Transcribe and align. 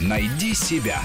Найди 0.00 0.54
себя. 0.54 1.00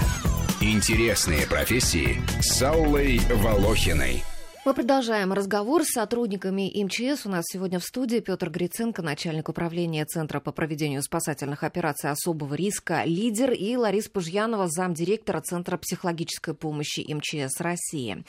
Интересные 0.60 1.46
профессии 1.46 2.22
с 2.40 2.62
Аллой 2.62 3.20
Волохиной. 3.30 4.24
Мы 4.66 4.74
продолжаем 4.74 5.32
разговор 5.32 5.84
с 5.84 5.92
сотрудниками 5.92 6.72
МЧС. 6.82 7.24
У 7.24 7.28
нас 7.28 7.44
сегодня 7.46 7.78
в 7.78 7.84
студии 7.84 8.18
Петр 8.18 8.50
Гриценко, 8.50 9.00
начальник 9.00 9.48
управления 9.48 10.04
Центра 10.04 10.40
по 10.40 10.50
проведению 10.50 11.02
спасательных 11.02 11.62
операций 11.62 12.10
особого 12.10 12.52
риска, 12.54 13.04
лидер, 13.04 13.52
и 13.52 13.76
Лариса 13.76 14.10
Пужьянова, 14.10 14.66
замдиректора 14.66 15.40
Центра 15.40 15.76
психологической 15.76 16.54
помощи 16.54 17.06
МЧС 17.08 17.60
России. 17.60 18.24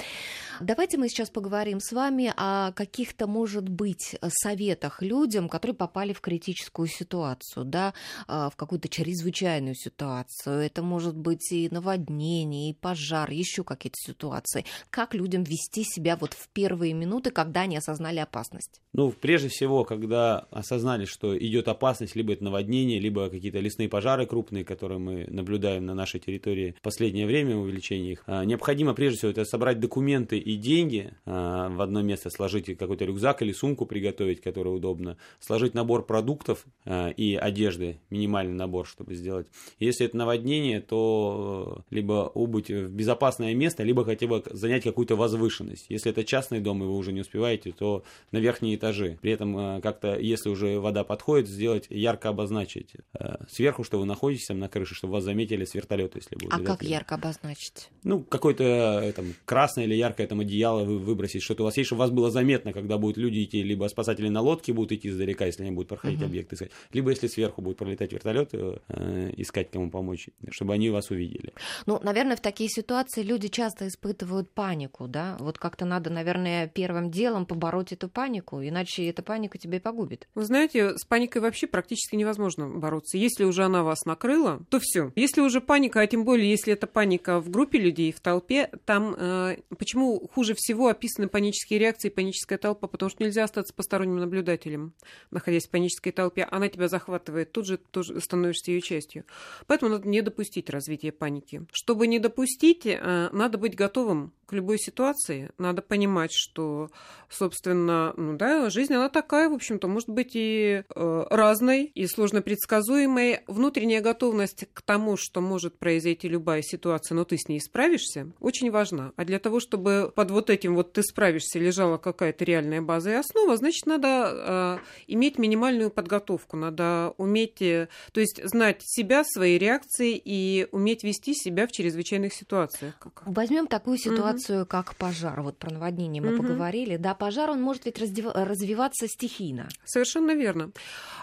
Давайте 0.59 0.97
мы 0.97 1.07
сейчас 1.07 1.29
поговорим 1.29 1.79
с 1.79 1.91
вами 1.91 2.33
о 2.35 2.71
каких-то, 2.71 3.27
может 3.27 3.69
быть, 3.69 4.15
советах 4.29 5.01
людям, 5.01 5.49
которые 5.49 5.75
попали 5.75 6.13
в 6.13 6.21
критическую 6.21 6.87
ситуацию, 6.87 7.63
да, 7.65 7.93
а, 8.27 8.49
в 8.49 8.55
какую-то 8.55 8.89
чрезвычайную 8.89 9.75
ситуацию. 9.75 10.61
Это 10.61 10.81
может 10.81 11.15
быть 11.15 11.51
и 11.51 11.69
наводнение, 11.69 12.71
и 12.71 12.73
пожар, 12.73 13.29
еще 13.29 13.63
какие-то 13.63 13.97
ситуации. 13.99 14.65
Как 14.89 15.13
людям 15.13 15.43
вести 15.43 15.83
себя 15.83 16.17
вот 16.17 16.33
в 16.33 16.49
первые 16.49 16.93
минуты, 16.93 17.29
когда 17.29 17.61
они 17.61 17.77
осознали 17.77 18.19
опасность? 18.19 18.81
Ну, 18.93 19.11
прежде 19.11 19.49
всего, 19.49 19.83
когда 19.83 20.39
осознали, 20.49 21.05
что 21.05 21.37
идет 21.37 21.67
опасность, 21.67 22.15
либо 22.15 22.33
это 22.33 22.43
наводнение, 22.43 22.99
либо 22.99 23.29
какие-то 23.29 23.59
лесные 23.59 23.89
пожары 23.89 24.25
крупные, 24.25 24.65
которые 24.65 24.97
мы 24.97 25.25
наблюдаем 25.27 25.85
на 25.85 25.93
нашей 25.93 26.19
территории 26.19 26.75
в 26.79 26.81
последнее 26.81 27.27
время, 27.27 27.55
увеличение 27.55 28.13
их, 28.13 28.23
а, 28.25 28.43
необходимо 28.43 28.95
прежде 28.95 29.19
всего 29.19 29.31
это 29.31 29.45
собрать 29.45 29.79
документы 29.79 30.39
и 30.47 30.55
деньги 30.55 31.13
а, 31.25 31.67
в 31.67 31.81
одно 31.81 32.01
место, 32.01 32.29
сложить 32.29 32.77
какой-то 32.77 33.03
рюкзак 33.03 33.41
или 33.41 33.51
сумку 33.51 33.85
приготовить, 33.85 34.39
которая 34.39 34.73
удобно, 34.73 35.17
сложить 35.41 35.73
набор 35.73 36.05
продуктов 36.05 36.65
а, 36.85 37.09
и 37.09 37.35
одежды, 37.35 37.99
минимальный 38.09 38.53
набор, 38.53 38.87
чтобы 38.87 39.13
сделать. 39.15 39.47
Если 39.77 40.05
это 40.05 40.15
наводнение, 40.15 40.79
то 40.79 41.83
либо 41.89 42.31
убыть 42.33 42.69
в 42.69 42.87
безопасное 42.87 43.53
место, 43.55 43.83
либо 43.83 44.05
хотя 44.05 44.25
бы 44.25 44.41
занять 44.49 44.83
какую-то 44.83 45.17
возвышенность. 45.17 45.87
Если 45.89 46.11
это 46.11 46.23
частный 46.23 46.61
дом, 46.61 46.81
и 46.81 46.85
вы 46.85 46.95
уже 46.95 47.11
не 47.11 47.19
успеваете, 47.19 47.73
то 47.73 48.05
на 48.31 48.37
верхние 48.37 48.77
этажи. 48.77 49.17
При 49.21 49.33
этом 49.33 49.57
э, 49.57 49.81
как-то, 49.81 50.17
если 50.17 50.47
уже 50.47 50.79
вода 50.79 51.03
подходит, 51.03 51.49
сделать 51.49 51.87
ярко 51.89 52.29
обозначить 52.29 52.93
э, 53.19 53.35
сверху, 53.49 53.83
что 53.83 53.99
вы 53.99 54.05
находитесь 54.05 54.47
там 54.47 54.59
на 54.59 54.69
крыше, 54.69 54.95
чтобы 54.95 55.11
вас 55.11 55.25
заметили 55.25 55.65
с 55.65 55.73
вертолета, 55.73 56.19
если 56.19 56.37
будет. 56.37 56.53
А 56.53 56.59
как 56.59 56.83
ярко 56.83 57.15
обозначить? 57.15 57.89
Ну, 58.03 58.23
какое-то 58.23 58.63
э, 58.63 59.11
там 59.11 59.33
красное 59.43 59.83
или 59.83 59.95
яркое 59.95 60.25
там 60.25 60.36
одеяло 60.39 60.83
вы 60.83 60.97
выбросить, 60.97 61.43
что-то 61.43 61.63
у 61.63 61.65
вас 61.65 61.77
есть, 61.77 61.87
чтобы 61.87 61.99
вас 61.99 62.11
было 62.11 62.31
заметно, 62.31 62.73
когда 62.73 62.97
будут 62.97 63.17
люди 63.17 63.43
идти, 63.43 63.61
либо 63.61 63.87
спасатели 63.87 64.29
на 64.29 64.41
лодке 64.41 64.73
будут 64.73 64.91
идти 64.93 65.09
издалека, 65.09 65.45
если 65.45 65.63
они 65.63 65.71
будут 65.71 65.89
проходить 65.89 66.19
uh-huh. 66.19 66.25
объект 66.25 66.53
искать, 66.53 66.71
либо 66.93 67.11
если 67.11 67.27
сверху 67.27 67.61
будет 67.61 67.77
пролетать 67.77 68.11
вертолет, 68.11 68.49
э, 68.53 69.33
искать 69.37 69.71
кому 69.71 69.91
помочь, 69.91 70.29
чтобы 70.49 70.73
они 70.73 70.89
вас 70.89 71.11
увидели. 71.11 71.53
Ну, 71.85 71.99
наверное, 72.01 72.35
в 72.35 72.41
такие 72.41 72.69
ситуации 72.69 73.21
люди 73.21 73.47
часто 73.49 73.87
испытывают 73.87 74.49
панику, 74.49 75.07
да? 75.07 75.37
Вот 75.39 75.57
как-то 75.57 75.85
надо 75.85 76.07
надо, 76.07 76.11
наверное, 76.11 76.67
первым 76.67 77.11
делом 77.11 77.45
побороть 77.45 77.91
эту 77.91 78.07
панику, 78.07 78.61
иначе 78.61 79.07
эта 79.07 79.23
паника 79.23 79.57
тебя 79.57 79.77
и 79.77 79.79
погубит. 79.79 80.27
Вы 80.35 80.45
знаете, 80.45 80.97
с 80.97 81.05
паникой 81.05 81.41
вообще 81.41 81.67
практически 81.67 82.15
невозможно 82.15 82.69
бороться. 82.69 83.17
Если 83.17 83.43
уже 83.43 83.63
она 83.63 83.83
вас 83.83 84.05
накрыла, 84.05 84.61
то 84.69 84.79
все. 84.79 85.11
Если 85.15 85.41
уже 85.41 85.59
паника, 85.59 86.01
а 86.01 86.07
тем 86.07 86.23
более, 86.23 86.49
если 86.49 86.73
это 86.73 86.87
паника 86.87 87.39
в 87.39 87.49
группе 87.49 87.79
людей, 87.79 88.11
в 88.11 88.19
толпе, 88.19 88.69
там 88.85 89.15
э, 89.17 89.57
почему 89.77 90.26
хуже 90.33 90.53
всего 90.55 90.87
описаны 90.87 91.27
панические 91.27 91.79
реакции, 91.79 92.09
паническая 92.09 92.57
толпа, 92.57 92.87
потому 92.87 93.09
что 93.09 93.23
нельзя 93.23 93.43
остаться 93.43 93.73
посторонним 93.73 94.17
наблюдателем, 94.17 94.93
находясь 95.31 95.67
в 95.67 95.69
панической 95.69 96.11
толпе. 96.11 96.47
Она 96.49 96.69
тебя 96.69 96.87
захватывает, 96.87 97.51
тут 97.51 97.65
же 97.65 97.77
тоже 97.77 98.19
становишься 98.21 98.71
ее 98.71 98.81
частью. 98.81 99.25
Поэтому 99.67 99.91
надо 99.91 100.07
не 100.07 100.21
допустить 100.21 100.69
развития 100.69 101.11
паники. 101.11 101.65
Чтобы 101.71 102.07
не 102.07 102.19
допустить, 102.19 102.85
э, 102.85 103.29
надо 103.31 103.57
быть 103.57 103.75
готовым 103.75 104.33
к 104.47 104.53
любой 104.53 104.79
ситуации. 104.79 105.51
Надо 105.57 105.81
понимать, 105.81 106.31
что, 106.33 106.89
собственно, 107.29 108.13
ну 108.15 108.37
да, 108.37 108.69
жизнь, 108.69 108.93
она 108.93 109.09
такая, 109.09 109.49
в 109.49 109.53
общем-то, 109.53 109.87
может 109.87 110.09
быть 110.09 110.31
и 110.35 110.83
э, 110.87 111.25
разной, 111.29 111.91
и 111.93 112.07
сложно 112.07 112.41
предсказуемой. 112.41 113.41
Внутренняя 113.47 114.01
готовность 114.01 114.65
к 114.73 114.81
тому, 114.81 115.17
что 115.17 115.41
может 115.41 115.77
произойти 115.77 116.29
любая 116.29 116.61
ситуация, 116.61 117.15
но 117.15 117.25
ты 117.25 117.37
с 117.37 117.49
ней 117.49 117.59
справишься, 117.59 118.31
очень 118.39 118.71
важна. 118.71 119.11
А 119.17 119.25
для 119.25 119.39
того, 119.39 119.59
чтобы 119.59 120.11
под 120.17 120.31
вот 120.31 120.49
этим 120.49 120.73
вот 120.73 120.93
ты 120.93 121.03
справишься 121.03 121.59
лежала 121.59 121.99
какая-то 121.99 122.43
реальная 122.43 122.81
база 122.81 123.11
и 123.11 123.13
основа, 123.13 123.55
значит, 123.55 123.85
надо 123.85 124.31
э, 124.33 124.77
иметь 125.05 125.37
минимальную 125.37 125.91
подготовку, 125.91 126.57
надо 126.57 127.13
уметь, 127.17 127.61
э, 127.61 127.87
то 128.11 128.19
есть 128.19 128.41
знать 128.43 128.81
себя, 128.81 129.23
свои 129.23 129.59
реакции 129.59 130.19
и 130.25 130.67
уметь 130.71 131.03
вести 131.03 131.35
себя 131.35 131.67
в 131.67 131.71
чрезвычайных 131.71 132.33
ситуациях. 132.33 132.95
Возьмем 133.25 133.67
такую 133.67 133.99
ситуацию, 133.99 134.17
ситуацию, 134.17 134.65
как 134.65 134.95
пожар. 134.95 135.39
Вот 135.43 135.59
про 135.59 135.71
наводнение 135.71 136.19
мы 136.19 136.33
угу. 136.33 136.41
поговорили. 136.41 136.97
Да, 136.97 137.13
пожар, 137.13 137.51
он 137.51 137.61
может 137.61 137.85
ведь 137.85 137.99
развиваться 137.99 139.07
стихийно. 139.07 139.69
Совершенно 139.85 140.31
верно. 140.31 140.71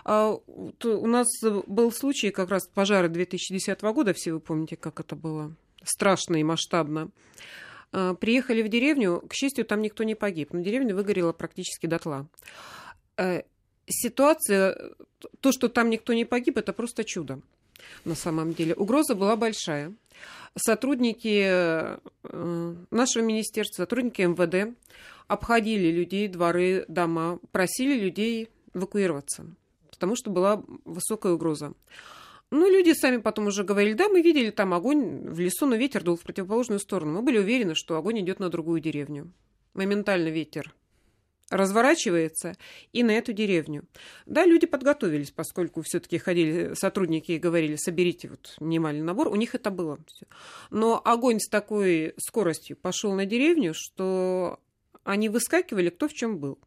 А, 0.04 0.38
у 0.84 1.06
нас 1.08 1.26
был 1.66 1.90
случай 1.90 2.30
как 2.30 2.48
раз 2.48 2.68
пожара 2.68 3.08
2010 3.08 3.80
года, 3.82 4.12
все 4.14 4.34
вы 4.34 4.38
помните, 4.38 4.76
как 4.76 5.00
это 5.00 5.16
было 5.16 5.52
страшно 5.82 6.36
и 6.36 6.44
масштабно. 6.44 7.10
А, 7.94 8.14
приехали 8.14 8.62
в 8.62 8.68
деревню, 8.68 9.22
к 9.28 9.32
счастью, 9.34 9.64
там 9.64 9.80
никто 9.80 10.02
не 10.02 10.16
погиб, 10.16 10.52
но 10.52 10.60
деревня 10.60 10.96
выгорела 10.96 11.32
практически 11.32 11.86
дотла. 11.86 12.26
Э, 13.16 13.42
ситуация, 13.86 14.76
то, 15.40 15.52
что 15.52 15.68
там 15.68 15.90
никто 15.90 16.12
не 16.12 16.24
погиб, 16.24 16.58
это 16.58 16.72
просто 16.72 17.04
чудо 17.04 17.40
на 18.04 18.16
самом 18.16 18.52
деле. 18.52 18.74
Угроза 18.74 19.14
была 19.14 19.36
большая 19.36 19.94
сотрудники 20.56 21.44
э, 21.46 21.98
нашего 22.90 23.22
министерства, 23.22 23.82
сотрудники 23.82 24.22
МВД 24.22 24.76
обходили 25.28 25.92
людей, 25.92 26.26
дворы, 26.26 26.84
дома, 26.88 27.38
просили 27.52 27.96
людей 27.96 28.48
эвакуироваться, 28.74 29.46
потому 29.90 30.16
что 30.16 30.30
была 30.30 30.64
высокая 30.84 31.32
угроза. 31.32 31.74
Ну, 32.56 32.70
люди 32.70 32.92
сами 32.92 33.16
потом 33.16 33.48
уже 33.48 33.64
говорили, 33.64 33.94
да, 33.94 34.08
мы 34.08 34.22
видели 34.22 34.50
там 34.50 34.74
огонь 34.74 35.28
в 35.28 35.40
лесу, 35.40 35.66
но 35.66 35.74
ветер 35.74 36.04
дул 36.04 36.14
в 36.14 36.22
противоположную 36.22 36.78
сторону. 36.78 37.14
Мы 37.14 37.22
были 37.22 37.38
уверены, 37.38 37.74
что 37.74 37.96
огонь 37.96 38.20
идет 38.20 38.38
на 38.38 38.48
другую 38.48 38.80
деревню. 38.80 39.32
Моментально 39.74 40.28
ветер 40.28 40.72
разворачивается 41.50 42.56
и 42.92 43.02
на 43.02 43.10
эту 43.10 43.32
деревню. 43.32 43.82
Да, 44.26 44.46
люди 44.46 44.68
подготовились, 44.68 45.32
поскольку 45.32 45.82
все-таки 45.82 46.18
ходили 46.18 46.74
сотрудники 46.74 47.32
и 47.32 47.40
говорили, 47.40 47.74
соберите 47.74 48.28
вот 48.28 48.54
минимальный 48.60 49.02
набор, 49.02 49.26
у 49.26 49.34
них 49.34 49.56
это 49.56 49.72
было. 49.72 49.98
Но 50.70 51.02
огонь 51.04 51.40
с 51.40 51.48
такой 51.48 52.14
скоростью 52.18 52.76
пошел 52.76 53.12
на 53.14 53.26
деревню, 53.26 53.72
что 53.74 54.60
они 55.02 55.28
выскакивали, 55.28 55.90
кто 55.90 56.06
в 56.06 56.14
чем 56.14 56.38
был. 56.38 56.60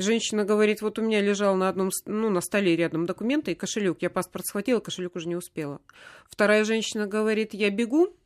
Женщина 0.00 0.44
говорит, 0.44 0.80
вот 0.80 0.98
у 0.98 1.02
меня 1.02 1.20
лежал 1.20 1.54
на 1.56 1.68
одном, 1.68 1.90
ну, 2.06 2.30
на 2.30 2.40
столе 2.40 2.74
рядом 2.74 3.04
документы 3.04 3.52
и 3.52 3.54
кошелек. 3.54 3.98
Я 4.00 4.08
паспорт 4.08 4.46
схватила, 4.46 4.80
кошелек 4.80 5.14
уже 5.14 5.28
не 5.28 5.36
успела. 5.36 5.80
Вторая 6.28 6.64
женщина 6.64 7.06
говорит, 7.06 7.52
я 7.52 7.70
бегу, 7.70 8.16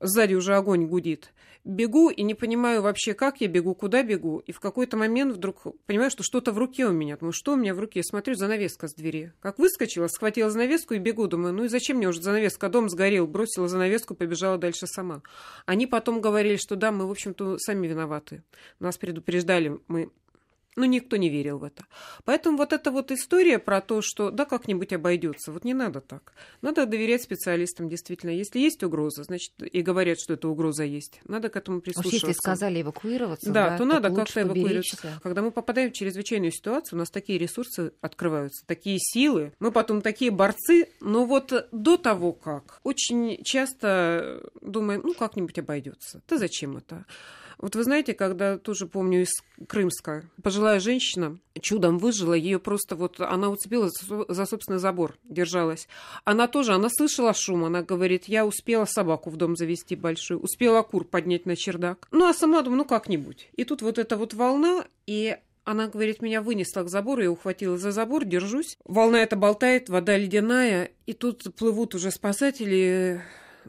сзади 0.00 0.34
уже 0.34 0.54
огонь 0.54 0.86
гудит. 0.86 1.32
Бегу 1.64 2.10
и 2.10 2.22
не 2.22 2.34
понимаю 2.34 2.82
вообще, 2.82 3.14
как 3.14 3.40
я 3.40 3.46
бегу, 3.46 3.76
куда 3.76 4.02
бегу. 4.02 4.42
И 4.44 4.50
в 4.52 4.58
какой-то 4.58 4.96
момент 4.96 5.32
вдруг 5.32 5.62
понимаю, 5.86 6.10
что 6.10 6.24
что-то 6.24 6.50
в 6.50 6.58
руке 6.58 6.86
у 6.86 6.92
меня. 6.92 7.16
Думаю, 7.16 7.32
что 7.32 7.52
у 7.52 7.56
меня 7.56 7.72
в 7.72 7.78
руке? 7.78 8.02
Смотрю, 8.02 8.34
занавеска 8.34 8.88
с 8.88 8.94
двери. 8.94 9.32
Как 9.40 9.60
выскочила, 9.60 10.08
схватила 10.08 10.50
занавеску 10.50 10.94
и 10.94 10.98
бегу. 10.98 11.28
Думаю, 11.28 11.54
ну 11.54 11.64
и 11.64 11.68
зачем 11.68 11.98
мне 11.98 12.08
уже 12.08 12.20
занавеска? 12.20 12.68
Дом 12.68 12.90
сгорел. 12.90 13.28
Бросила 13.28 13.68
занавеску, 13.68 14.16
побежала 14.16 14.58
дальше 14.58 14.88
сама. 14.88 15.22
Они 15.64 15.86
потом 15.86 16.20
говорили, 16.20 16.56
что 16.56 16.74
да, 16.74 16.90
мы, 16.90 17.06
в 17.06 17.12
общем-то, 17.12 17.58
сами 17.58 17.86
виноваты. 17.86 18.42
Нас 18.80 18.98
предупреждали, 18.98 19.78
мы 19.86 20.10
но 20.76 20.84
никто 20.86 21.16
не 21.16 21.28
верил 21.28 21.58
в 21.58 21.64
это. 21.64 21.84
Поэтому 22.24 22.56
вот 22.56 22.72
эта 22.72 22.90
вот 22.90 23.10
история 23.10 23.58
про 23.58 23.80
то, 23.80 24.00
что 24.02 24.30
да, 24.30 24.44
как-нибудь 24.44 24.92
обойдется, 24.92 25.52
вот 25.52 25.64
не 25.64 25.74
надо 25.74 26.00
так. 26.00 26.32
Надо 26.62 26.86
доверять 26.86 27.22
специалистам, 27.22 27.88
действительно. 27.88 28.30
Если 28.30 28.58
есть 28.58 28.82
угроза, 28.82 29.24
значит, 29.24 29.52
и 29.60 29.82
говорят, 29.82 30.18
что 30.18 30.34
эта 30.34 30.48
угроза 30.48 30.84
есть, 30.84 31.20
надо 31.24 31.48
к 31.48 31.56
этому 31.56 31.80
прислушиваться. 31.80 32.26
Уж 32.26 32.28
если 32.28 32.32
сказали 32.32 32.82
эвакуироваться, 32.82 33.50
да, 33.50 33.70
да 33.70 33.78
то, 33.78 33.78
то 33.78 33.84
надо 33.84 34.10
как-то 34.10 34.42
эвакуироваться. 34.42 35.20
Когда 35.22 35.42
мы 35.42 35.50
попадаем 35.50 35.90
в 35.90 35.94
чрезвычайную 35.94 36.52
ситуацию, 36.52 36.96
у 36.96 37.00
нас 37.00 37.10
такие 37.10 37.38
ресурсы 37.38 37.92
открываются, 38.00 38.66
такие 38.66 38.98
силы, 38.98 39.52
мы 39.58 39.72
потом 39.72 40.00
такие 40.00 40.30
борцы, 40.30 40.88
но 41.00 41.26
вот 41.26 41.52
до 41.70 41.96
того 41.96 42.32
как, 42.32 42.80
очень 42.82 43.42
часто 43.44 44.50
думаем, 44.60 45.02
ну, 45.04 45.14
как-нибудь 45.14 45.58
обойдется. 45.58 46.22
Да 46.28 46.38
зачем 46.38 46.76
это? 46.76 47.04
Вот 47.62 47.76
вы 47.76 47.84
знаете, 47.84 48.12
когда 48.12 48.58
тоже 48.58 48.86
помню 48.86 49.22
из 49.22 49.30
Крымска, 49.68 50.24
пожилая 50.42 50.80
женщина 50.80 51.38
чудом 51.60 51.98
выжила, 51.98 52.34
ее 52.34 52.58
просто 52.58 52.96
вот, 52.96 53.20
она 53.20 53.50
уцепилась 53.50 53.92
за 54.28 54.46
собственный 54.46 54.80
забор, 54.80 55.16
держалась. 55.22 55.86
Она 56.24 56.48
тоже, 56.48 56.72
она 56.74 56.88
слышала 56.90 57.32
шум, 57.32 57.64
она 57.64 57.82
говорит, 57.82 58.24
я 58.24 58.44
успела 58.44 58.84
собаку 58.84 59.30
в 59.30 59.36
дом 59.36 59.56
завести 59.56 59.94
большую, 59.94 60.40
успела 60.40 60.82
кур 60.82 61.04
поднять 61.04 61.46
на 61.46 61.54
чердак. 61.54 62.08
Ну, 62.10 62.28
а 62.28 62.34
сама 62.34 62.62
думаю, 62.62 62.78
ну, 62.78 62.84
как-нибудь. 62.84 63.48
И 63.54 63.64
тут 63.64 63.80
вот 63.80 63.96
эта 63.96 64.16
вот 64.16 64.34
волна, 64.34 64.84
и 65.06 65.36
Она, 65.64 65.86
говорит, 65.86 66.22
меня 66.22 66.42
вынесла 66.42 66.82
к 66.82 66.88
забору, 66.88 67.22
я 67.22 67.30
ухватила 67.30 67.78
за 67.78 67.92
забор, 67.92 68.24
держусь. 68.24 68.76
Волна 68.84 69.22
эта 69.22 69.36
болтает, 69.36 69.88
вода 69.88 70.16
ледяная, 70.16 70.90
и 71.06 71.12
тут 71.12 71.54
плывут 71.54 71.94
уже 71.94 72.10
спасатели 72.10 73.22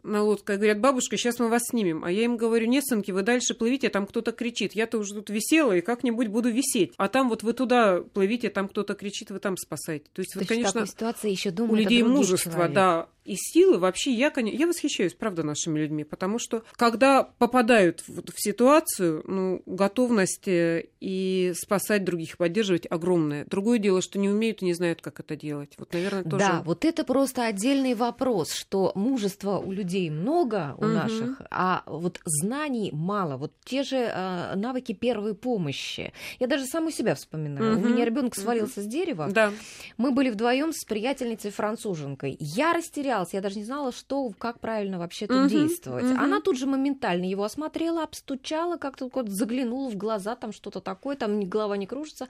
на 0.04 0.24
лодке. 0.24 0.56
Говорят, 0.56 0.80
бабушка, 0.80 1.18
сейчас 1.18 1.40
мы 1.40 1.50
вас 1.50 1.64
снимем. 1.66 2.04
А 2.04 2.12
я 2.12 2.24
им 2.24 2.38
говорю, 2.38 2.68
нет, 2.68 2.86
сынки, 2.86 3.12
вы 3.12 3.22
дальше 3.22 3.54
плывите, 3.54 3.90
там 3.90 4.08
кто-то 4.08 4.32
кричит. 4.32 4.74
Я-то 4.74 4.98
уже 4.98 5.14
тут 5.14 5.30
висела 5.30 5.74
и 5.74 5.82
как-нибудь 5.82 6.28
буду 6.28 6.50
висеть. 6.50 6.94
А 6.98 7.08
там 7.08 7.30
вот 7.30 7.44
вы 7.44 7.54
туда 7.54 8.02
плывите, 8.02 8.50
там 8.50 8.68
кто-то 8.68 8.94
кричит, 8.96 9.32
вы 9.32 9.40
там 9.40 9.58
спасаете. 9.58 10.06
То 10.14 10.22
есть, 10.22 10.34
То 10.34 10.40
вот, 10.40 10.48
конечно, 10.48 10.86
ситуации 10.86 11.32
еще 11.32 11.52
у 11.52 11.76
людей 11.76 12.04
мужество, 12.04 12.68
да, 12.68 13.08
и 13.26 13.36
силы 13.36 13.78
вообще 13.78 14.12
я, 14.12 14.32
я 14.36 14.68
восхищаюсь, 14.68 15.14
правда, 15.14 15.44
нашими 15.44 15.80
людьми, 15.80 16.04
потому 16.04 16.40
что 16.40 16.64
когда 16.74 17.24
попадают 17.24 18.04
в, 18.08 18.32
в 18.32 18.36
ситуацию, 18.36 19.24
ну, 19.26 19.62
готовность 19.66 20.48
э, 20.48 20.88
и 21.00 21.54
спасать 21.56 22.04
других, 22.04 22.38
поддерживать 22.38 22.86
огромная. 22.90 23.46
Другое 23.46 23.80
дело, 23.80 24.02
что 24.02 24.20
не 24.20 24.30
умеют 24.30 24.62
и 24.62 24.66
не 24.66 24.74
знают, 24.74 25.02
как 25.02 25.20
это 25.20 25.36
делать. 25.36 25.74
Вот, 25.78 25.94
наверное, 25.94 26.24
тоже. 26.24 26.38
Да, 26.38 26.62
вот 26.66 26.86
это 26.86 27.04
просто 27.04 27.46
отдельный 27.46 27.94
вопрос, 27.94 28.52
что 28.52 28.92
мужества 28.96 29.58
у 29.58 29.72
людей 29.72 30.10
много 30.10 30.76
у 30.78 30.86
угу. 30.86 30.94
наших, 30.94 31.42
а 31.50 31.84
вот 31.86 32.20
знаний 32.26 32.90
мало. 32.92 33.38
Вот 33.38 33.54
те 33.64 33.84
же 33.84 33.98
э, 33.98 34.56
навыки 34.56 34.94
первой 34.94 35.34
помощи. 35.34 36.12
Я 36.40 36.48
даже 36.48 36.66
саму 36.66 36.92
себя 36.92 37.16
вспоминаю. 37.16 37.78
Угу. 37.78 37.86
У 37.86 37.90
меня 37.90 38.06
ребенок 38.06 38.36
свалился 38.36 38.82
угу. 38.82 38.90
с 38.90 38.92
дерева. 38.92 39.30
Да. 39.32 39.54
Мы 39.98 40.12
были 40.12 40.30
вдвоем 40.30 40.74
с 40.74 40.84
приятельницей 40.84 41.52
француженкой. 41.52 42.36
Я 42.40 42.74
растерялась 42.74 43.13
растерялась, 43.14 43.34
я 43.34 43.42
даже 43.42 43.58
не 43.58 43.66
знала, 43.66 43.92
что, 43.92 44.32
как 44.38 44.60
правильно 44.60 45.00
вообще 45.00 45.28
тут 45.28 45.38
uh-huh, 45.38 45.50
действовать. 45.50 46.06
Uh-huh. 46.06 46.18
Она 46.18 46.42
тут 46.42 46.58
же 46.58 46.66
моментально 46.66 47.26
его 47.26 47.44
осмотрела, 47.44 48.04
обстучала, 48.04 48.78
как-то 48.78 49.10
вот 49.14 49.30
заглянула 49.30 49.90
в 49.90 49.96
глаза, 49.96 50.36
там 50.36 50.52
что-то 50.52 50.80
такое, 50.82 51.16
там 51.16 51.42
голова 51.42 51.78
не 51.78 51.88
кружится. 51.88 52.28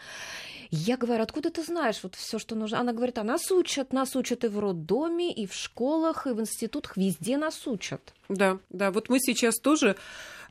Я 0.70 0.98
говорю, 0.98 1.24
откуда 1.24 1.50
ты 1.50 1.64
знаешь 1.64 2.00
вот 2.04 2.16
все, 2.16 2.40
что 2.40 2.56
нужно? 2.56 2.80
Она 2.80 2.94
говорит, 2.94 3.18
а 3.18 3.24
нас 3.24 3.52
учат, 3.52 3.94
нас 3.94 4.16
учат 4.16 4.44
и 4.44 4.48
в 4.48 4.60
роддоме, 4.60 5.32
и 5.32 5.46
в 5.46 5.54
школах, 5.54 6.28
и 6.28 6.32
в 6.32 6.40
институтах, 6.40 6.98
везде 6.98 7.38
нас 7.38 7.68
учат. 7.68 8.14
Да, 8.30 8.60
да, 8.70 8.92
вот 8.92 9.10
мы 9.10 9.20
сейчас 9.20 9.56
тоже 9.60 9.96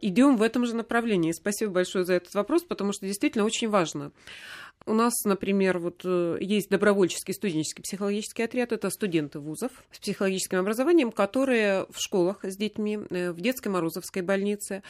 идем 0.01 0.37
в 0.37 0.43
этом 0.43 0.67
же 0.67 0.75
направлении. 0.75 1.33
Спасибо 1.33 1.73
большое 1.73 2.05
за 2.05 2.15
этот 2.15 2.35
вопрос, 2.35 2.63
потому 2.65 2.93
что 2.93 3.07
действительно 3.07 3.45
очень 3.45 3.69
важно. 3.69 4.13
У 4.85 4.95
нас, 4.95 5.13
например, 5.25 5.79
вот 5.79 6.03
э, 6.05 6.39
есть 6.41 6.69
добровольческий 6.69 7.35
студенческий 7.35 7.83
психологический 7.83 8.43
отряд. 8.43 8.73
Это 8.73 8.91
студенты 8.91 9.39
вузов 9.39 9.71
с 9.93 9.99
психологическим 9.99 10.59
образованием, 10.59 11.13
которые 11.13 11.87
в 11.91 11.99
школах 11.99 12.45
с 12.45 12.57
детьми, 12.57 12.99
э, 13.11 13.31
в 13.31 13.41
детской 13.41 13.69
Морозовской 13.69 14.23
больнице 14.23 14.83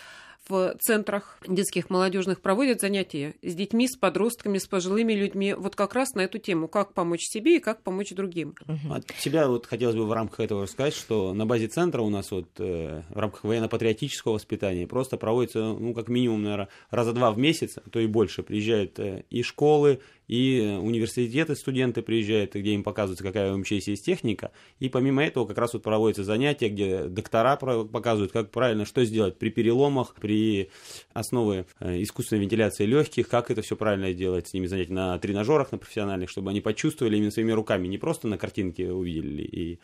в 0.48 0.74
центрах 0.80 1.38
детских 1.46 1.90
молодежных 1.90 2.40
проводят 2.40 2.80
занятия 2.80 3.34
с 3.42 3.54
детьми, 3.54 3.86
с 3.86 3.96
подростками, 3.96 4.58
с 4.58 4.66
пожилыми 4.66 5.12
людьми, 5.12 5.54
вот 5.54 5.76
как 5.76 5.94
раз 5.94 6.14
на 6.14 6.22
эту 6.22 6.38
тему, 6.38 6.68
как 6.68 6.94
помочь 6.94 7.22
себе 7.22 7.56
и 7.56 7.60
как 7.60 7.82
помочь 7.82 8.10
другим. 8.10 8.54
От 8.90 9.10
себя 9.18 9.48
вот 9.48 9.66
хотелось 9.66 9.96
бы 9.96 10.06
в 10.06 10.12
рамках 10.12 10.40
этого 10.40 10.62
рассказать, 10.62 10.94
что 10.94 11.32
на 11.32 11.46
базе 11.46 11.68
центра 11.68 12.02
у 12.02 12.10
нас 12.10 12.30
вот 12.30 12.48
э, 12.58 13.02
в 13.08 13.18
рамках 13.18 13.44
военно-патриотического 13.44 14.32
воспитания 14.32 14.86
просто 14.86 15.16
проводится, 15.16 15.60
ну, 15.60 15.94
как 15.94 16.08
минимум, 16.08 16.42
наверное, 16.42 16.68
раза 16.90 17.12
два 17.12 17.30
в 17.30 17.38
месяц, 17.38 17.78
а 17.78 17.88
то 17.88 18.00
и 18.00 18.06
больше, 18.06 18.42
приезжают 18.42 18.98
э, 18.98 19.24
и 19.30 19.42
школы, 19.42 20.00
и 20.32 20.78
университеты 20.80 21.54
студенты 21.54 22.00
приезжают, 22.00 22.54
где 22.54 22.72
им 22.72 22.82
показывается, 22.82 23.22
какая 23.22 23.52
в 23.52 23.58
МЧС 23.58 23.88
есть 23.88 24.06
техника, 24.06 24.50
и 24.80 24.88
помимо 24.88 25.22
этого 25.22 25.44
как 25.44 25.58
раз 25.58 25.74
вот 25.74 25.82
проводятся 25.82 26.24
занятия, 26.24 26.70
где 26.70 27.04
доктора 27.04 27.56
показывают, 27.56 28.32
как 28.32 28.50
правильно, 28.50 28.86
что 28.86 29.04
сделать 29.04 29.36
при 29.36 29.50
переломах, 29.50 30.14
при 30.14 30.70
основе 31.12 31.66
э, 31.80 32.00
искусственной 32.00 32.40
вентиляции 32.40 32.86
легких, 32.86 33.28
как 33.28 33.50
это 33.50 33.60
все 33.60 33.76
правильно 33.76 34.14
делать, 34.14 34.48
с 34.48 34.54
ними 34.54 34.68
занятия 34.68 34.94
на 34.94 35.18
тренажерах, 35.18 35.70
на 35.70 35.76
профессиональных, 35.76 36.30
чтобы 36.30 36.48
они 36.48 36.62
почувствовали 36.62 37.18
именно 37.18 37.30
своими 37.30 37.52
руками, 37.52 37.86
не 37.86 37.98
просто 37.98 38.26
на 38.26 38.38
картинке 38.38 38.90
увидели 38.90 39.42
и 39.42 39.80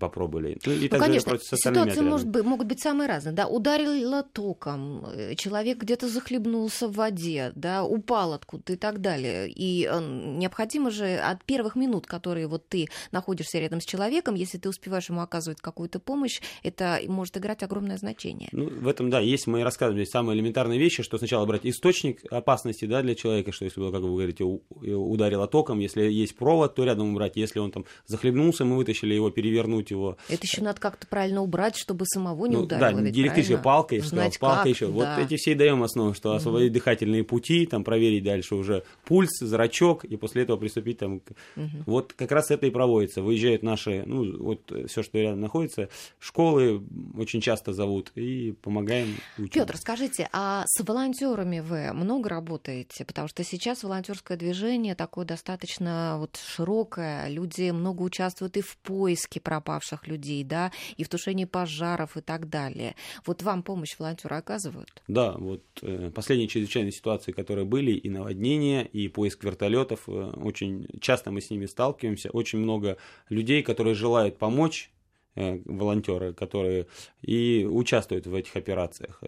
попробовали. 0.00 0.58
Ну, 0.66 0.72
и 0.72 0.88
ну 0.90 0.98
конечно, 0.98 1.38
ситуации 1.38 2.00
может 2.00 2.28
быть, 2.28 2.44
могут 2.44 2.66
быть 2.66 2.80
самые 2.80 3.08
разные. 3.08 3.32
Да, 3.32 3.46
ударило 3.46 4.22
током, 4.22 5.06
э, 5.06 5.34
человек 5.36 5.78
где-то 5.78 6.08
захлебнулся 6.08 6.88
в 6.88 6.94
воде, 6.94 7.52
да, 7.54 7.84
упал 7.84 8.32
откуда-то 8.32 8.72
и 8.72 8.76
так 8.76 9.00
далее 9.00 9.48
и 9.48 9.88
э, 9.90 10.00
необходимо 10.00 10.90
же 10.90 11.16
от 11.16 11.44
первых 11.44 11.76
минут, 11.76 12.06
которые 12.06 12.46
вот 12.46 12.66
ты 12.68 12.88
находишься 13.12 13.58
рядом 13.58 13.80
с 13.80 13.84
человеком, 13.84 14.34
если 14.34 14.58
ты 14.58 14.68
успеваешь 14.68 15.08
ему 15.08 15.20
оказывать 15.20 15.60
какую-то 15.60 16.00
помощь, 16.00 16.40
это 16.62 17.00
может 17.06 17.36
играть 17.36 17.62
огромное 17.62 17.96
значение. 17.96 18.48
Ну, 18.52 18.68
в 18.68 18.88
этом, 18.88 19.10
да, 19.10 19.20
есть 19.20 19.46
мы 19.46 19.62
рассказываем 19.62 20.02
здесь 20.02 20.10
самые 20.10 20.36
элементарные 20.36 20.78
вещи, 20.78 21.02
что 21.02 21.18
сначала 21.18 21.46
брать 21.46 21.64
источник 21.64 22.20
опасности, 22.30 22.84
да, 22.84 23.02
для 23.02 23.14
человека, 23.14 23.52
что 23.52 23.64
если, 23.64 23.80
как 23.90 24.00
вы 24.00 24.08
говорите, 24.08 24.44
ударило 24.44 25.46
током, 25.46 25.78
если 25.78 26.02
есть 26.02 26.36
провод, 26.36 26.74
то 26.74 26.84
рядом 26.84 27.12
убрать, 27.12 27.36
если 27.36 27.58
он 27.58 27.70
там 27.70 27.84
захлебнулся, 28.06 28.64
мы 28.64 28.76
вытащили 28.76 29.14
его, 29.14 29.30
перевернуть 29.52 29.90
его. 29.90 30.16
Это 30.28 30.42
еще 30.42 30.62
надо 30.62 30.80
как-то 30.80 31.06
правильно 31.06 31.42
убрать, 31.42 31.76
чтобы 31.76 32.06
самого 32.06 32.46
не 32.46 32.56
ну, 32.56 32.62
ударило. 32.62 33.00
Да, 33.00 33.10
электрическая 33.10 33.58
палка, 33.58 33.94
я 33.96 34.02
сказал, 34.02 34.30
палка 34.40 34.68
еще. 34.68 34.86
Да. 34.86 34.92
Вот 34.92 35.08
эти 35.18 35.36
все 35.36 35.54
даем 35.54 35.82
основу, 35.82 36.14
что 36.14 36.32
освободить 36.32 36.70
угу. 36.70 36.74
дыхательные 36.74 37.24
пути, 37.24 37.66
там 37.66 37.84
проверить 37.84 38.24
дальше 38.24 38.54
уже 38.54 38.84
пульс, 39.04 39.38
зрачок, 39.40 40.04
и 40.04 40.16
после 40.16 40.42
этого 40.42 40.56
приступить 40.56 40.98
там. 40.98 41.20
Угу. 41.56 41.66
Вот 41.86 42.12
как 42.14 42.32
раз 42.32 42.50
это 42.50 42.66
и 42.66 42.70
проводится. 42.70 43.22
Выезжают 43.22 43.62
наши, 43.62 44.04
ну, 44.06 44.38
вот 44.38 44.72
все, 44.88 45.02
что 45.02 45.18
рядом 45.18 45.40
находится, 45.40 45.88
школы 46.18 46.82
очень 47.16 47.40
часто 47.40 47.72
зовут 47.72 48.12
и 48.14 48.52
помогаем. 48.62 49.16
Петр, 49.52 49.76
скажите, 49.76 50.28
а 50.32 50.64
с 50.66 50.82
волонтерами 50.82 51.60
вы 51.60 51.92
много 51.92 52.28
работаете? 52.28 53.04
Потому 53.04 53.28
что 53.28 53.44
сейчас 53.44 53.82
волонтерское 53.82 54.36
движение 54.36 54.94
такое 54.94 55.24
достаточно 55.24 56.16
вот 56.18 56.38
широкое, 56.42 57.28
люди 57.28 57.70
много 57.70 58.02
участвуют 58.02 58.56
и 58.56 58.62
в 58.62 58.76
поиске 58.78 59.41
пропавших 59.42 60.06
людей, 60.06 60.44
да, 60.44 60.72
и 60.96 61.04
в 61.04 61.08
тушении 61.08 61.46
пожаров 61.46 62.16
и 62.16 62.20
так 62.20 62.48
далее. 62.48 62.94
Вот 63.26 63.42
вам 63.42 63.62
помощь 63.62 63.98
волонтеры 63.98 64.36
оказывают? 64.36 65.02
Да, 65.08 65.32
вот 65.32 65.62
э, 65.80 66.10
последние 66.14 66.48
чрезвычайные 66.48 66.92
ситуации, 66.92 67.32
которые 67.32 67.64
были, 67.64 67.92
и 67.92 68.10
наводнения, 68.10 68.84
и 68.84 69.08
по 69.08 69.22
поиск 69.22 69.44
вертолетов. 69.44 70.08
Э, 70.08 70.32
очень 70.34 70.88
часто 71.00 71.30
мы 71.30 71.40
с 71.40 71.50
ними 71.50 71.66
сталкиваемся. 71.66 72.30
Очень 72.30 72.58
много 72.58 72.96
людей, 73.28 73.62
которые 73.62 73.94
желают 73.94 74.36
помочь 74.36 74.90
э, 75.36 75.60
волонтеры, 75.64 76.34
которые 76.34 76.86
и 77.20 77.64
участвуют 77.70 78.26
в 78.26 78.34
этих 78.34 78.56
операциях. 78.56 79.22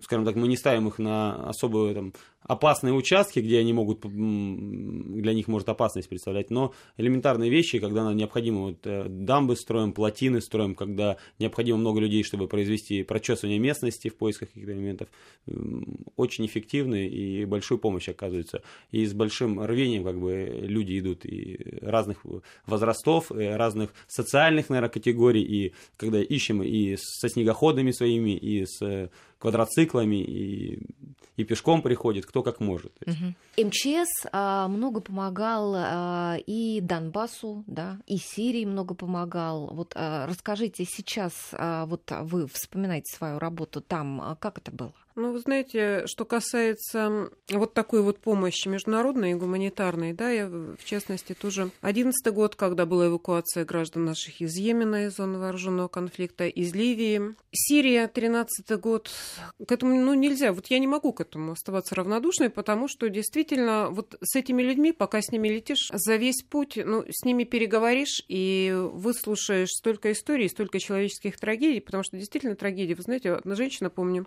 Скажем 0.00 0.24
так, 0.24 0.36
мы 0.36 0.48
не 0.48 0.56
ставим 0.56 0.88
их 0.88 0.98
на 0.98 1.48
особую 1.48 1.94
там, 1.94 2.12
опасные 2.42 2.94
участки, 2.94 3.40
где 3.40 3.58
они 3.58 3.72
могут, 3.72 4.00
для 4.00 5.34
них 5.34 5.48
может 5.48 5.68
опасность 5.68 6.08
представлять, 6.08 6.50
но 6.50 6.72
элементарные 6.96 7.50
вещи, 7.50 7.78
когда 7.78 8.04
нам 8.04 8.16
необходимо 8.16 8.60
вот, 8.62 8.78
э, 8.84 9.06
дамбы 9.08 9.56
строим, 9.56 9.92
плотины 9.92 10.40
строим, 10.40 10.74
когда 10.74 11.18
необходимо 11.38 11.78
много 11.78 12.00
людей, 12.00 12.22
чтобы 12.22 12.48
произвести 12.48 13.02
прочесывание 13.02 13.58
местности 13.58 14.08
в 14.08 14.16
поисках 14.16 14.48
каких-то 14.48 14.72
элементов, 14.72 15.08
очень 16.16 16.46
эффективны 16.46 17.06
и 17.06 17.44
большую 17.44 17.78
помощь 17.78 18.08
оказывается. 18.08 18.62
И 18.90 19.04
с 19.04 19.12
большим 19.12 19.62
рвением 19.62 20.04
как 20.04 20.18
бы 20.18 20.48
люди 20.62 20.98
идут 20.98 21.24
и 21.24 21.78
разных 21.82 22.24
возрастов, 22.66 23.30
и 23.30 23.44
разных 23.44 23.90
социальных, 24.08 24.68
наверное, 24.70 24.90
категорий, 24.90 25.42
и 25.42 25.74
когда 25.96 26.20
ищем 26.20 26.62
и 26.62 26.96
со 26.96 27.28
снегоходами 27.28 27.90
своими, 27.90 28.36
и 28.36 28.64
с 28.64 29.10
квадроциклами, 29.42 30.22
и, 30.22 30.78
и 31.36 31.42
пешком 31.42 31.82
приходит, 31.82 32.26
кто 32.26 32.44
как 32.44 32.60
может. 32.60 32.92
Угу. 33.04 33.66
МЧС 33.66 34.26
а, 34.30 34.68
много 34.68 35.00
помогал 35.00 35.74
а, 35.76 36.36
и 36.46 36.80
Донбассу, 36.80 37.64
да, 37.66 37.98
и 38.06 38.18
Сирии 38.18 38.64
много 38.64 38.94
помогал. 38.94 39.66
Вот 39.74 39.94
а, 39.96 40.26
расскажите 40.28 40.84
сейчас, 40.84 41.32
а, 41.54 41.86
вот 41.86 42.02
вы 42.22 42.46
вспоминаете 42.46 43.12
свою 43.16 43.40
работу 43.40 43.80
там, 43.80 44.20
а 44.20 44.36
как 44.36 44.58
это 44.58 44.70
было? 44.70 44.92
Ну, 45.14 45.32
вы 45.32 45.40
знаете, 45.40 46.04
что 46.06 46.24
касается 46.24 47.30
вот 47.50 47.74
такой 47.74 48.02
вот 48.02 48.18
помощи 48.18 48.66
международной 48.68 49.32
и 49.32 49.34
гуманитарной, 49.34 50.14
да, 50.14 50.30
я, 50.30 50.46
в 50.48 50.84
частности, 50.84 51.34
тоже 51.34 51.70
одиннадцатый 51.82 52.32
год, 52.32 52.56
когда 52.56 52.86
была 52.86 53.08
эвакуация 53.08 53.66
граждан 53.66 54.06
наших 54.06 54.40
из 54.40 54.56
Йемена, 54.56 55.06
из 55.06 55.16
зоны 55.16 55.38
вооруженного 55.38 55.88
конфликта, 55.88 56.46
из 56.46 56.74
Ливии. 56.74 57.34
Сирия, 57.52 58.08
тринадцатый 58.08 58.78
год, 58.78 59.10
к 59.66 59.70
этому, 59.70 60.00
ну, 60.00 60.14
нельзя, 60.14 60.52
вот 60.52 60.68
я 60.68 60.78
не 60.78 60.86
могу 60.86 61.12
к 61.12 61.20
этому 61.20 61.52
оставаться 61.52 61.94
равнодушной, 61.94 62.48
потому 62.48 62.88
что 62.88 63.10
действительно 63.10 63.90
вот 63.90 64.16
с 64.22 64.34
этими 64.34 64.62
людьми, 64.62 64.92
пока 64.92 65.20
с 65.20 65.30
ними 65.30 65.48
летишь, 65.48 65.90
за 65.92 66.16
весь 66.16 66.42
путь, 66.42 66.78
ну, 66.82 67.04
с 67.10 67.24
ними 67.24 67.44
переговоришь 67.44 68.24
и 68.28 68.74
выслушаешь 68.74 69.70
столько 69.70 70.12
историй, 70.12 70.48
столько 70.48 70.78
человеческих 70.78 71.38
трагедий, 71.38 71.80
потому 71.80 72.02
что 72.02 72.16
действительно 72.16 72.56
трагедии, 72.56 72.94
вы 72.94 73.02
знаете, 73.02 73.32
одна 73.32 73.54
женщина, 73.54 73.90
помню, 73.90 74.26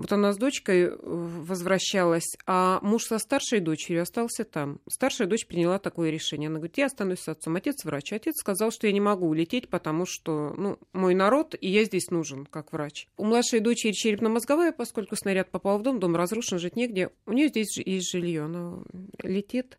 Вот 0.00 0.12
она 0.12 0.32
с 0.32 0.38
дочкой 0.38 0.84
э, 0.84 0.96
возвращалась, 0.98 2.34
а 2.46 2.80
муж 2.80 3.04
со 3.04 3.18
старшей 3.18 3.60
дочерью 3.60 4.00
остался 4.00 4.44
там. 4.44 4.80
Старшая 4.88 5.28
дочь 5.28 5.46
приняла 5.46 5.78
такое 5.78 6.08
решение. 6.08 6.46
Она 6.46 6.56
говорит, 6.56 6.78
я 6.78 6.86
останусь 6.86 7.18
с 7.20 7.28
отцом. 7.28 7.56
Отец 7.56 7.84
врач. 7.84 8.14
Отец 8.14 8.36
сказал, 8.38 8.70
что 8.70 8.86
я 8.86 8.94
не 8.94 9.00
могу 9.00 9.28
улететь, 9.28 9.68
потому 9.68 10.06
что 10.06 10.54
ну, 10.56 10.78
мой 10.94 11.14
народ, 11.14 11.54
и 11.60 11.68
я 11.68 11.84
здесь 11.84 12.10
нужен 12.10 12.46
как 12.46 12.72
врач. 12.72 13.08
У 13.18 13.26
младшей 13.26 13.60
дочери 13.60 13.92
черепно-мозговая, 13.92 14.72
поскольку 14.72 15.16
снаряд 15.16 15.50
попал 15.50 15.78
в 15.78 15.82
дом, 15.82 16.00
дом 16.00 16.16
разрушен, 16.16 16.58
жить 16.58 16.76
негде. 16.76 17.10
У 17.26 17.34
нее 17.34 17.48
здесь 17.48 17.76
есть 17.76 18.10
жилье. 18.10 18.44
Она 18.44 18.78
летит. 19.22 19.76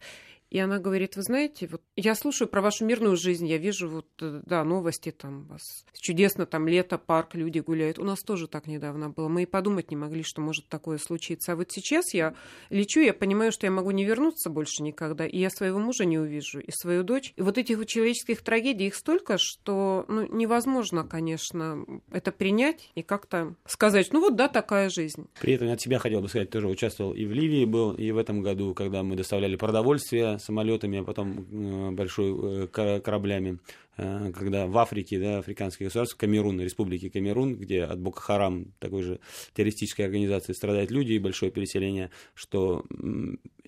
И 0.51 0.59
она 0.59 0.79
говорит, 0.79 1.15
вы 1.15 1.23
знаете, 1.23 1.67
вот 1.71 1.81
я 1.95 2.13
слушаю 2.13 2.49
про 2.49 2.61
вашу 2.61 2.85
мирную 2.85 3.15
жизнь, 3.15 3.47
я 3.47 3.57
вижу 3.57 3.87
вот, 3.87 4.07
э, 4.19 4.41
да, 4.45 4.65
новости 4.65 5.09
там, 5.09 5.45
вас 5.45 5.85
чудесно, 5.93 6.45
там 6.45 6.67
лето, 6.67 6.97
парк, 6.97 7.35
люди 7.35 7.59
гуляют. 7.59 7.97
У 7.99 8.03
нас 8.03 8.21
тоже 8.21 8.49
так 8.49 8.67
недавно 8.67 9.09
было. 9.09 9.29
Мы 9.29 9.43
и 9.43 9.45
подумать 9.45 9.91
не 9.91 9.95
могли, 9.95 10.23
что 10.23 10.41
может 10.41 10.67
такое 10.67 10.97
случиться. 10.97 11.53
А 11.53 11.55
вот 11.55 11.71
сейчас 11.71 12.13
я 12.13 12.35
лечу, 12.69 12.99
я 12.99 13.13
понимаю, 13.13 13.53
что 13.53 13.65
я 13.65 13.71
могу 13.71 13.91
не 13.91 14.03
вернуться 14.03 14.49
больше 14.49 14.83
никогда, 14.83 15.25
и 15.25 15.37
я 15.39 15.49
своего 15.49 15.79
мужа 15.79 16.03
не 16.03 16.19
увижу, 16.19 16.59
и 16.59 16.69
свою 16.71 17.03
дочь. 17.03 17.31
И 17.37 17.41
вот 17.41 17.57
этих 17.57 17.77
вот 17.77 17.87
человеческих 17.87 18.41
трагедий, 18.41 18.87
их 18.87 18.95
столько, 18.95 19.37
что 19.37 20.03
ну, 20.09 20.27
невозможно, 20.35 21.05
конечно, 21.05 21.85
это 22.11 22.33
принять 22.33 22.91
и 22.95 23.03
как-то 23.03 23.55
сказать, 23.65 24.11
ну 24.11 24.19
вот 24.19 24.35
да, 24.35 24.49
такая 24.49 24.89
жизнь. 24.89 25.29
При 25.39 25.53
этом 25.53 25.71
от 25.71 25.79
себя 25.79 25.97
хотел 25.97 26.19
бы 26.19 26.27
сказать, 26.27 26.49
тоже 26.49 26.67
участвовал 26.67 27.13
и 27.13 27.23
в 27.23 27.31
Ливии 27.31 27.63
был, 27.63 27.93
и 27.93 28.11
в 28.11 28.17
этом 28.17 28.41
году, 28.41 28.73
когда 28.73 29.01
мы 29.01 29.15
доставляли 29.15 29.55
продовольствие 29.55 30.40
самолетами, 30.41 30.99
а 30.99 31.03
потом 31.03 31.45
э, 31.51 31.91
большой 31.91 32.67
э, 32.73 32.99
кораблями, 32.99 33.59
э, 33.97 34.31
когда 34.33 34.67
в 34.67 34.77
Африке, 34.77 35.19
да, 35.19 35.39
африканские 35.39 35.87
государства, 35.87 36.17
Камерун, 36.17 36.59
республики 36.59 37.09
Камерун, 37.09 37.55
где 37.55 37.83
от 37.83 37.99
Бока 37.99 38.21
Харам, 38.21 38.73
такой 38.79 39.03
же 39.03 39.19
террористической 39.53 40.05
организации, 40.05 40.53
страдают 40.53 40.91
люди 40.91 41.13
и 41.13 41.19
большое 41.19 41.51
переселение, 41.51 42.11
что 42.33 42.85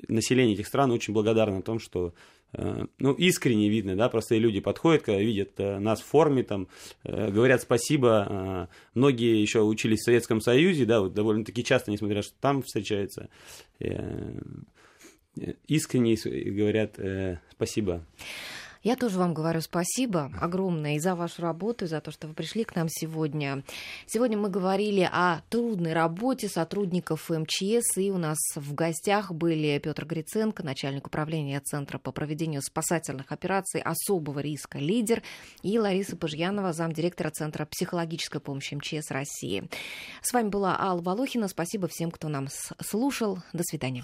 население 0.07 0.55
этих 0.55 0.67
стран 0.67 0.91
очень 0.91 1.13
благодарно 1.13 1.59
о 1.59 1.63
том, 1.63 1.79
что 1.79 2.13
ну, 2.99 3.13
искренне 3.13 3.67
видно, 3.67 3.95
да, 3.95 4.09
простые 4.09 4.39
люди 4.39 4.59
подходят, 4.59 5.01
когда 5.01 5.19
видят 5.19 5.57
нас 5.57 6.01
в 6.01 6.05
форме, 6.05 6.43
там, 6.43 6.67
говорят 7.03 7.63
спасибо. 7.63 8.69
Многие 8.93 9.41
еще 9.41 9.61
учились 9.61 10.01
в 10.01 10.05
Советском 10.05 10.39
Союзе, 10.39 10.85
да, 10.85 11.01
вот 11.01 11.15
довольно-таки 11.15 11.63
часто, 11.63 11.89
несмотря 11.89 12.21
что 12.21 12.33
там 12.39 12.61
встречаются 12.61 13.29
искренне 15.67 16.15
говорят 16.51 16.99
э, 16.99 17.39
спасибо. 17.51 18.03
Я 18.83 18.97
тоже 18.97 19.17
вам 19.17 19.33
говорю 19.33 19.61
спасибо 19.61 20.29
огромное 20.41 20.97
и 20.97 20.99
за 20.99 21.15
вашу 21.15 21.41
работу, 21.41 21.85
и 21.85 21.87
за 21.87 22.01
то, 22.01 22.11
что 22.11 22.27
вы 22.27 22.33
пришли 22.33 22.65
к 22.65 22.75
нам 22.75 22.89
сегодня. 22.89 23.63
Сегодня 24.07 24.37
мы 24.37 24.49
говорили 24.49 25.09
о 25.09 25.39
трудной 25.49 25.93
работе 25.93 26.49
сотрудников 26.49 27.29
МЧС, 27.29 27.97
и 27.97 28.11
у 28.11 28.17
нас 28.17 28.37
в 28.55 28.73
гостях 28.73 29.31
были 29.31 29.79
Петр 29.79 30.05
Гриценко, 30.05 30.63
начальник 30.63 31.07
управления 31.07 31.61
Центра 31.61 31.97
по 31.97 32.11
проведению 32.11 32.61
спасательных 32.61 33.31
операций 33.31 33.79
особого 33.79 34.39
риска 34.39 34.79
«Лидер», 34.79 35.23
и 35.61 35.79
Лариса 35.79 36.17
Пыжьянова, 36.17 36.73
замдиректора 36.73 37.29
Центра 37.29 37.65
психологической 37.65 38.41
помощи 38.41 38.75
МЧС 38.75 39.11
России. 39.11 39.69
С 40.21 40.33
вами 40.33 40.49
была 40.49 40.77
Алла 40.77 41.01
Волохина. 41.01 41.47
Спасибо 41.47 41.87
всем, 41.87 42.11
кто 42.11 42.27
нам 42.27 42.49
слушал. 42.81 43.39
До 43.53 43.63
свидания. 43.63 44.03